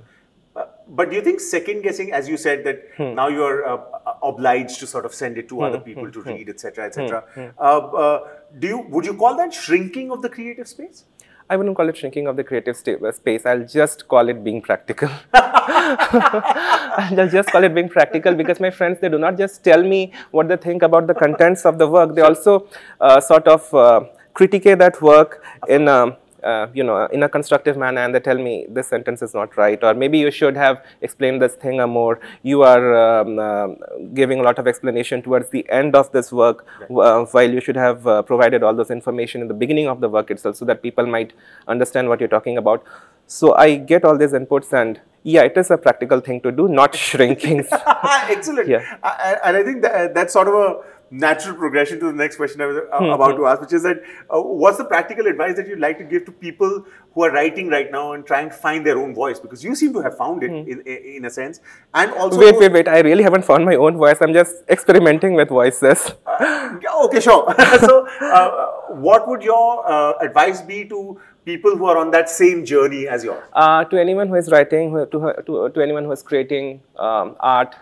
Uh, 0.89 0.95
but 0.95 1.09
do 1.09 1.15
you 1.15 1.21
think 1.21 1.39
second 1.39 1.81
guessing, 1.83 2.11
as 2.13 2.27
you 2.29 2.37
said, 2.37 2.63
that 2.65 2.81
Hmm. 2.97 3.13
now 3.15 3.27
you're 3.27 3.65
uh, 3.67 3.77
obliged 4.23 4.79
to 4.79 4.87
sort 4.87 5.05
of 5.05 5.13
send 5.13 5.37
it 5.37 5.47
to 5.49 5.61
other 5.61 5.79
people 5.79 6.05
Hmm. 6.05 6.11
to 6.11 6.21
read, 6.21 6.49
etc., 6.49 6.85
etc. 6.85 7.23
Uh, 7.59 7.77
uh, 8.03 8.19
do 8.59 8.67
you 8.67 8.79
would 8.89 9.05
you 9.05 9.15
call 9.23 9.35
that 9.37 9.53
shrinking 9.53 10.11
of 10.11 10.21
the 10.21 10.29
creative 10.29 10.67
space? 10.67 11.05
I 11.51 11.55
wouldn't 11.57 11.75
call 11.77 11.89
it 11.89 11.97
shrinking 11.97 12.27
of 12.27 12.35
the 12.39 12.43
creative 12.43 12.75
sta- 12.77 12.97
uh, 13.03 13.11
space. 13.11 13.45
I'll 13.51 13.63
just 13.65 14.07
call 14.07 14.29
it 14.29 14.43
being 14.43 14.61
practical. 14.61 15.09
I'll 15.33 17.29
just 17.29 17.49
call 17.51 17.63
it 17.63 17.73
being 17.73 17.89
practical 17.89 18.35
because 18.35 18.59
my 18.59 18.69
friends, 18.69 18.99
they 19.01 19.09
do 19.09 19.17
not 19.17 19.37
just 19.37 19.63
tell 19.63 19.81
me 19.83 20.11
what 20.31 20.47
they 20.47 20.57
think 20.57 20.83
about 20.83 21.07
the 21.07 21.15
contents 21.15 21.65
of 21.65 21.79
the 21.79 21.87
work. 21.87 22.13
They 22.15 22.21
also 22.21 22.67
uh, 23.01 23.19
sort 23.19 23.47
of 23.47 23.73
uh, 23.73 24.01
critique 24.35 24.65
that 24.83 25.01
work 25.01 25.43
in 25.67 25.87
a, 25.87 26.15
uh, 26.43 26.67
you 26.73 26.83
know, 26.83 27.05
in 27.07 27.23
a 27.23 27.29
constructive 27.29 27.77
manner 27.77 28.01
and 28.01 28.13
they 28.13 28.19
tell 28.19 28.37
me 28.37 28.65
this 28.69 28.87
sentence 28.87 29.21
is 29.21 29.33
not 29.33 29.55
right 29.57 29.83
or 29.83 29.93
maybe 29.93 30.17
you 30.17 30.31
should 30.31 30.55
have 30.55 30.83
explained 31.01 31.41
this 31.41 31.55
thing 31.55 31.77
more. 31.89 32.19
You 32.43 32.63
are 32.63 33.21
um, 33.21 33.39
uh, 33.39 33.67
giving 34.13 34.39
a 34.39 34.43
lot 34.43 34.59
of 34.59 34.67
explanation 34.67 35.21
towards 35.21 35.49
the 35.49 35.69
end 35.69 35.95
of 35.95 36.11
this 36.11 36.31
work 36.31 36.65
uh, 36.89 37.25
while 37.25 37.51
you 37.51 37.61
should 37.61 37.75
have 37.75 38.05
uh, 38.07 38.21
provided 38.21 38.63
all 38.63 38.73
those 38.73 38.91
information 38.91 39.41
in 39.41 39.47
the 39.47 39.53
beginning 39.53 39.87
of 39.87 40.01
the 40.01 40.09
work 40.09 40.31
itself 40.31 40.55
so 40.55 40.65
that 40.65 40.81
people 40.81 41.05
might 41.05 41.33
understand 41.67 42.09
what 42.09 42.19
you're 42.19 42.29
talking 42.29 42.57
about. 42.57 42.83
So 43.27 43.55
I 43.55 43.75
get 43.75 44.05
all 44.05 44.17
these 44.17 44.33
inputs 44.33 44.73
and 44.73 44.99
yeah, 45.23 45.43
it 45.43 45.57
is 45.57 45.69
a 45.69 45.77
practical 45.77 46.19
thing 46.21 46.41
to 46.41 46.51
do, 46.51 46.67
not 46.67 46.95
shrinking. 47.07 47.65
Excellent. 47.71 48.67
Yeah. 48.67 48.97
And 49.43 49.57
I 49.57 49.63
think 49.63 49.81
that, 49.81 50.13
that's 50.13 50.33
sort 50.33 50.47
of 50.47 50.53
a 50.53 50.81
natural 51.11 51.55
progression 51.55 51.99
to 51.99 52.05
the 52.07 52.13
next 52.13 52.35
question 52.37 52.61
I 52.61 52.65
was 52.67 52.77
uh, 52.77 52.97
Hmm, 52.97 53.09
about 53.11 53.35
to 53.37 53.45
ask, 53.47 53.61
which 53.61 53.73
is 53.73 53.83
that 53.83 54.01
uh, 54.29 54.41
what's 54.41 54.77
the 54.77 54.85
practical 54.85 55.27
advice 55.27 55.55
that 55.55 55.67
you'd 55.67 55.79
like 55.79 55.97
to 55.97 56.03
give 56.03 56.25
to 56.25 56.31
people 56.31 56.85
who 57.13 57.23
are 57.23 57.31
writing 57.31 57.69
right 57.69 57.91
now 57.91 58.13
and 58.13 58.25
trying 58.25 58.49
to 58.49 58.55
find 58.55 58.85
their 58.85 58.97
own 58.97 59.13
voice? 59.15 59.39
Because 59.39 59.63
you 59.63 59.75
seem 59.75 59.93
to 59.93 60.01
have 60.01 60.17
found 60.17 60.43
it 60.43 60.51
in, 60.51 60.81
in, 60.85 60.97
in 61.17 61.25
a 61.25 61.29
sense. 61.29 61.59
And 61.93 62.11
also, 62.13 62.37
Hmm. 62.37 62.43
wait, 62.45 62.59
wait, 62.59 62.71
wait. 62.73 62.87
I 62.87 62.99
really 62.99 63.23
haven't 63.23 63.45
found 63.45 63.65
my 63.65 63.75
own 63.75 63.97
voice. 63.97 64.17
I'm 64.21 64.33
just 64.33 64.55
experimenting 64.69 65.33
with 65.33 65.49
voices. 65.49 66.11
Yeah, 66.39 66.77
okay, 67.05 67.19
sure. 67.19 67.55
so, 67.79 68.07
uh, 68.21 68.67
what 69.07 69.27
would 69.27 69.41
your 69.41 69.89
uh, 69.89 70.13
advice 70.21 70.61
be 70.61 70.85
to 70.85 71.19
people 71.45 71.75
who 71.75 71.85
are 71.85 71.97
on 71.97 72.11
that 72.11 72.29
same 72.29 72.63
journey 72.65 73.07
as 73.07 73.23
yours? 73.23 73.43
Uh, 73.53 73.83
to 73.85 73.99
anyone 73.99 74.27
who 74.27 74.35
is 74.35 74.51
writing, 74.51 74.93
to, 74.93 75.05
to, 75.47 75.69
to 75.73 75.81
anyone 75.81 76.03
who 76.05 76.11
is 76.11 76.21
creating 76.21 76.81
um, 76.97 77.35
art, 77.39 77.75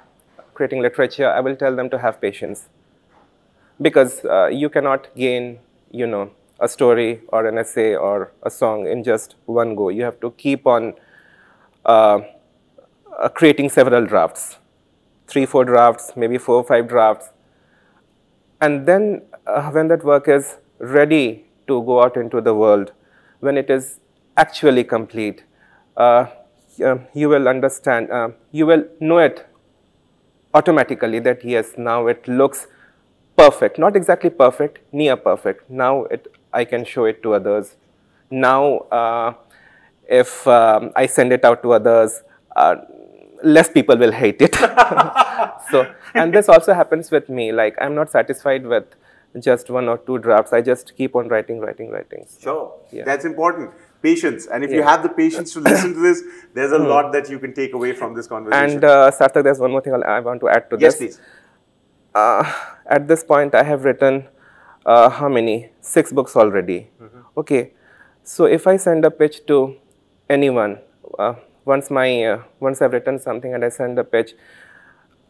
creating 0.53 0.81
literature, 0.81 1.29
I 1.29 1.39
will 1.41 1.55
tell 1.55 1.75
them 1.75 1.89
to 1.89 2.00
have 2.00 2.19
patience. 2.22 2.67
Because 3.81 4.25
uh, 4.25 4.48
you 4.48 4.69
cannot 4.69 5.13
gain, 5.15 5.60
you 5.91 6.07
know, 6.07 6.31
a 6.60 6.67
story 6.67 7.22
or 7.27 7.46
an 7.46 7.57
essay 7.57 7.96
or 7.96 8.31
a 8.43 8.50
song 8.50 8.88
in 8.88 9.03
just 9.03 9.36
one 9.46 9.75
go. 9.75 9.89
You 9.89 10.03
have 10.03 10.19
to 10.22 10.31
keep 10.31 10.65
on 10.65 10.96
uh, 11.86 12.22
uh, 13.19 13.29
creating 13.29 13.69
several 13.69 14.05
drafts, 14.05 14.57
three, 15.27 15.46
four 15.46 15.65
drafts, 15.65 16.13
maybe 16.15 16.38
four, 16.38 16.55
or 16.55 16.63
five 16.63 16.88
drafts. 16.88 17.29
And 18.60 18.88
then, 18.88 19.22
uh, 19.46 19.69
when 19.72 19.88
that 19.89 20.03
work 20.03 20.27
is 20.27 20.57
ready 20.79 21.46
to 21.67 21.84
go 21.84 22.01
out 22.01 22.17
into 22.17 22.41
the 22.41 22.55
world, 22.55 22.91
when 23.39 23.57
it 23.57 23.69
is 23.69 24.00
actually 24.36 24.84
complete, 24.84 25.43
uh, 25.96 26.25
you 27.13 27.29
will 27.29 27.48
understand, 27.48 28.10
uh, 28.12 28.29
you 28.51 28.65
will 28.65 28.84
know 29.00 29.19
it 29.19 29.48
automatically 30.53 31.19
that 31.19 31.43
yes, 31.43 31.74
now 31.77 32.07
it 32.07 32.27
looks 32.27 32.67
perfect. 33.38 33.79
Not 33.79 33.96
exactly 33.96 34.29
perfect, 34.29 34.79
near 34.91 35.15
perfect. 35.15 35.70
Now 35.70 36.03
it, 36.06 36.27
I 36.53 36.65
can 36.65 36.86
show 36.86 37.06
it 37.06 37.22
to 37.24 37.34
others. 37.34 37.75
Now, 38.29 38.79
uh, 39.01 39.34
if 40.10 40.48
um, 40.48 40.91
I 40.96 41.06
send 41.06 41.32
it 41.32 41.46
out 41.46 41.62
to 41.63 41.74
others, 41.74 42.22
uh, 42.56 42.75
less 43.44 43.70
people 43.70 43.98
will 43.98 44.12
hate 44.12 44.41
it. 44.41 44.56
so, 45.72 45.94
and 46.13 46.34
this 46.34 46.50
also 46.50 46.74
happens 46.74 47.12
with 47.12 47.29
me. 47.29 47.51
Like, 47.51 47.75
I'm 47.79 47.96
not 47.96 48.10
satisfied 48.12 48.65
with 48.65 48.86
just 49.39 49.70
one 49.70 49.88
or 49.88 49.98
two 50.00 50.17
drafts. 50.17 50.51
I 50.53 50.62
just 50.62 50.96
keep 50.98 51.15
on 51.15 51.27
writing, 51.27 51.60
writing, 51.60 51.89
writing. 51.91 52.25
Sure. 52.39 52.74
Yeah. 52.91 53.03
That's 53.06 53.25
important. 53.25 53.72
Patience. 54.01 54.48
And 54.48 54.63
if 54.63 54.72
you 54.72 54.77
Yeah. 54.77 54.84
Hmm. 54.84 54.89
have 54.89 55.03
the 55.03 55.10
patience 55.10 55.53
to 55.53 55.60
listen 55.60 55.94
to 55.94 56.00
this, 56.00 56.24
there's 56.53 56.72
a 56.72 56.79
lot 56.79 57.12
that 57.13 57.29
you 57.29 57.39
can 57.39 57.53
take 57.53 57.74
away 57.74 57.94
from 57.94 58.13
this 58.15 58.27
conversation. 58.27 58.72
And 58.77 58.84
uh, 58.84 59.12
Sarthak, 59.12 59.44
there's 59.44 59.60
one 59.60 59.72
more 59.72 59.82
thing 59.82 59.94
I'll- 59.94 60.03
I 60.03 60.20
want 60.20 60.39
to 60.41 60.50
add 60.50 60.70
to 60.72 60.77
yes, 60.79 60.96
this. 60.96 61.17
please. 61.17 61.22
Uh, 62.18 62.44
at 62.98 63.08
this 63.08 63.24
point 63.24 63.56
i 63.62 63.64
have 63.72 63.84
written 63.90 64.26
uh, 64.88 65.10
how 65.10 65.28
many? 65.28 65.70
Six 65.82 66.14
books 66.14 66.36
already. 66.38 66.90
Okay. 67.42 67.72
So 68.24 68.46
if 68.58 68.68
i 68.68 68.78
send 68.78 69.06
a 69.06 69.12
pitch 69.12 69.46
to 69.48 69.58
anyone 70.30 70.78
uh, 71.20 71.34
once 71.66 71.90
my 71.98 72.08
uh, 72.24 72.44
once 72.60 72.82
i've 72.82 72.94
written 72.94 73.20
something 73.20 73.54
and 73.54 73.64
i 73.64 73.70
send 73.70 74.00
a 74.00 74.04
pitch 74.04 74.34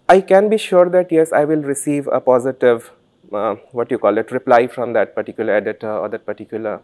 i 0.09 0.19
can 0.31 0.49
be 0.53 0.57
sure 0.57 0.89
that 0.95 1.11
yes 1.11 1.33
i 1.39 1.43
will 1.51 1.61
receive 1.61 2.07
a 2.07 2.19
positive 2.19 2.91
uh, 3.31 3.53
what 3.71 3.91
you 3.91 3.99
call 4.05 4.17
it 4.17 4.31
reply 4.31 4.65
from 4.65 4.93
that 4.93 5.13
particular 5.13 5.53
editor 5.53 5.91
or 5.91 6.09
that 6.09 6.25
particular 6.25 6.81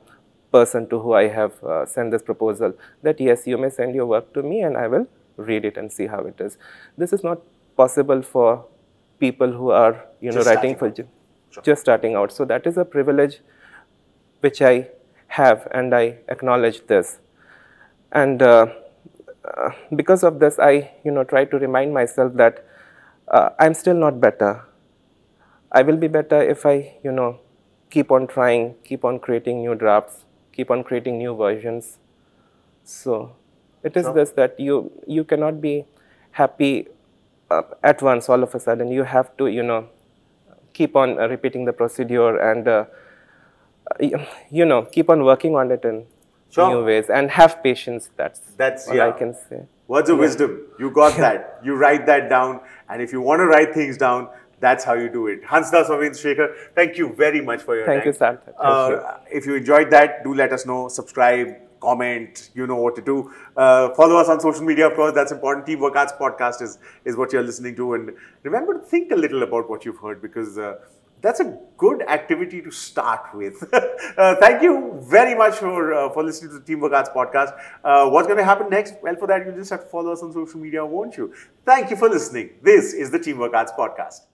person 0.52 0.88
to 0.94 1.00
who 1.00 1.14
i 1.14 1.28
have 1.28 1.64
uh, 1.64 1.84
sent 1.86 2.12
this 2.12 2.22
proposal 2.22 2.74
that 3.02 3.20
yes 3.20 3.48
you 3.48 3.58
may 3.58 3.70
send 3.70 3.96
your 3.96 4.06
work 4.06 4.32
to 4.34 4.44
me 4.44 4.62
and 4.62 4.78
i 4.78 4.88
will 4.88 5.08
read 5.38 5.66
it 5.66 5.78
and 5.78 5.92
see 5.92 6.08
how 6.08 6.20
it 6.20 6.40
is. 6.40 6.58
This 6.98 7.14
is 7.14 7.24
not 7.24 7.42
possible 7.76 8.22
for 8.22 8.66
people 9.20 9.52
who 9.52 9.72
are 9.72 10.06
you 10.22 10.32
know 10.32 10.44
Just 10.44 10.48
writing 10.48 10.76
for 10.76 10.90
ju- 10.90 11.08
just 11.64 11.82
starting 11.82 12.16
out. 12.16 12.32
So 12.32 12.46
that 12.46 12.66
is 12.68 12.78
a 12.78 12.86
privilege 12.86 13.40
which 14.42 14.62
i 14.62 14.88
have 15.40 15.68
and 15.72 15.94
i 15.96 16.18
acknowledge 16.30 16.86
this. 16.88 17.20
And 18.12 18.42
uh, 18.42 18.68
uh, 19.46 19.70
because 19.96 20.24
of 20.24 20.40
this 20.40 20.60
i 20.60 20.92
you 21.04 21.12
know 21.12 21.24
try 21.24 21.46
to 21.46 21.58
remind 21.60 21.94
myself 21.94 22.34
that 22.36 22.66
uh, 23.30 23.50
i'm 23.60 23.74
still 23.74 23.96
not 23.96 24.20
better. 24.20 24.64
I 25.72 25.82
will 25.82 25.98
be 25.98 26.08
better 26.08 26.42
if 26.42 26.66
i 26.66 26.96
you 27.04 27.12
know 27.12 27.40
keep 27.90 28.12
on 28.12 28.28
trying 28.28 28.76
keep 28.84 29.04
on 29.06 29.20
creating 29.20 29.62
new 29.62 29.76
drafts 29.76 30.26
keep 30.52 30.70
on 30.72 30.84
creating 30.84 31.18
new 31.18 31.36
versions. 31.36 31.98
So 32.84 33.36
it 33.84 33.98
is 33.98 34.06
Sure. 34.06 34.14
this 34.14 34.32
that 34.32 34.60
you 34.60 34.92
you 35.08 35.24
cannot 35.24 35.62
be 35.62 35.86
happy 36.32 36.88
uh, 37.54 37.62
at 37.92 38.02
once 38.10 38.30
all 38.30 38.44
of 38.48 38.56
a 38.56 38.60
sudden 38.66 38.92
you 38.98 39.04
have 39.16 39.30
to 39.40 39.48
you 39.58 39.64
know 39.70 39.82
keep 40.80 40.96
on 41.04 41.20
uh, 41.20 41.28
repeating 41.36 41.66
the 41.70 41.74
procedure 41.82 42.32
and 42.50 42.68
uh, 42.68 42.86
you, 44.00 44.66
know 44.66 44.82
keep 44.84 45.10
on 45.10 45.24
working 45.32 45.56
on 45.56 45.72
it 45.72 45.86
in 45.94 46.06
Sure. 46.56 46.70
new 46.72 46.82
ways 46.86 47.08
and 47.10 47.32
have 47.32 47.54
patience 47.64 48.10
that's 48.16 48.40
That's- 48.62 48.88
all 48.88 48.96
yeah. 48.96 49.08
i 49.08 49.12
can 49.22 49.34
say 49.46 49.62
Words 49.94 50.10
of 50.12 50.18
wisdom. 50.18 50.52
You 50.80 50.90
got 50.92 51.18
that. 51.24 51.60
You 51.64 51.74
write 51.76 52.06
that 52.06 52.30
down. 52.30 52.62
And 52.90 53.02
if 53.06 53.12
you 53.12 53.20
want 53.30 53.40
to 53.42 53.48
write 53.48 53.74
things 53.74 53.98
down, 53.98 54.30
that's 54.62 54.84
how 54.90 54.94
you 54.94 55.10
do 55.10 55.28
it. 55.28 55.44
Hansda 55.44 55.82
Sowvendra 55.90 56.20
Shekhar, 56.24 56.48
thank 56.78 56.98
you 56.98 57.08
very 57.24 57.42
much 57.50 57.62
for 57.64 57.76
your 57.76 57.86
Thank 57.86 58.04
time. 58.04 58.08
you. 58.14 58.14
Thank 58.14 58.40
Uh, 58.58 58.88
you. 58.92 59.38
If 59.40 59.46
you 59.46 59.56
enjoyed 59.56 59.92
that, 59.92 60.24
do 60.24 60.34
let 60.34 60.54
us 60.54 60.66
know. 60.66 60.88
Subscribe, 60.88 61.50
comment. 61.84 62.50
You 62.54 62.68
know 62.72 62.80
what 62.86 62.96
to 62.96 63.04
do. 63.12 63.18
Uh, 63.58 63.94
follow 64.00 64.18
us 64.24 64.30
on 64.30 64.40
social 64.40 64.64
media, 64.72 64.88
of 64.88 64.96
course. 64.96 65.14
That's 65.14 65.32
important. 65.32 65.66
Teamwork 65.66 65.96
Arts 65.96 66.14
podcast 66.24 66.62
is, 66.62 66.80
is 67.06 67.16
what 67.18 67.34
you're 67.34 67.48
listening 67.52 67.76
to. 67.76 67.94
And 67.94 68.12
remember 68.44 68.80
to 68.80 68.86
think 68.96 69.12
a 69.12 69.16
little 69.16 69.44
about 69.44 69.70
what 69.70 69.86
you've 69.86 70.02
heard 70.08 70.22
because 70.22 70.58
uh, 70.58 70.76
that's 71.24 71.40
a 71.40 71.58
good 71.78 72.04
activity 72.04 72.62
to 72.62 72.70
start 72.70 73.34
with. 73.34 73.64
uh, 73.74 74.36
thank 74.42 74.62
you 74.62 75.00
very 75.16 75.36
much 75.36 75.56
for 75.56 75.94
uh, 75.94 76.10
for 76.10 76.24
listening 76.24 76.52
to 76.52 76.60
the 76.60 76.66
Teamwork 76.66 76.94
Arts 77.00 77.10
podcast. 77.16 77.58
Uh, 77.84 78.10
what's 78.10 78.28
going 78.28 78.44
to 78.44 78.50
happen 78.52 78.70
next? 78.70 78.96
Well, 79.02 79.16
for 79.16 79.28
that, 79.28 79.46
you 79.46 79.54
just 79.54 79.72
have 79.72 79.86
to 79.86 79.90
follow 79.96 80.12
us 80.12 80.22
on 80.22 80.34
social 80.34 80.60
media, 80.60 80.86
won't 80.86 81.18
you? 81.18 81.34
Thank 81.66 81.90
you 81.92 81.96
for 81.96 82.10
listening. 82.10 82.52
This 82.62 82.94
is 82.94 83.10
the 83.10 83.20
Teamwork 83.20 83.54
Arts 83.54 83.72
podcast. 83.80 84.33